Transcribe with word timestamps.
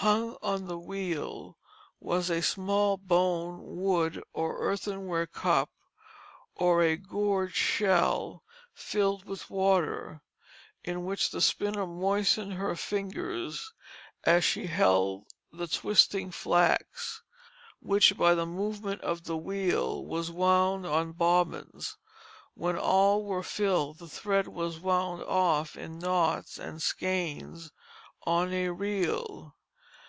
Hung 0.00 0.36
on 0.44 0.68
the 0.68 0.78
wheel 0.78 1.58
was 1.98 2.30
a 2.30 2.40
small 2.40 2.96
bone, 2.96 3.58
wood, 3.80 4.22
or 4.32 4.60
earthenware 4.60 5.26
cup, 5.26 5.70
or 6.54 6.82
a 6.84 6.96
gourd 6.96 7.52
shell, 7.52 8.44
filled 8.72 9.24
with 9.24 9.50
water, 9.50 10.22
in 10.84 11.04
which 11.04 11.32
the 11.32 11.40
spinner 11.40 11.84
moistened 11.84 12.52
her 12.52 12.76
fingers 12.76 13.72
as 14.22 14.44
she 14.44 14.68
held 14.68 15.24
the 15.50 15.66
twisting 15.66 16.30
flax, 16.30 17.20
which 17.80 18.16
by 18.16 18.36
the 18.36 18.46
movement 18.46 19.00
of 19.00 19.24
the 19.24 19.36
wheel 19.36 20.06
was 20.06 20.30
wound 20.30 20.86
on 20.86 21.10
bobbins. 21.10 21.96
When 22.54 22.78
all 22.78 23.24
were 23.24 23.42
filled, 23.42 23.98
the 23.98 24.08
thread 24.08 24.46
was 24.46 24.78
wound 24.78 25.24
off 25.24 25.74
in 25.76 25.98
knots 25.98 26.56
and 26.56 26.80
skeins 26.80 27.72
on 28.24 28.52
a 28.52 28.68
reel. 28.70 29.56